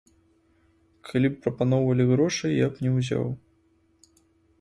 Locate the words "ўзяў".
2.95-3.29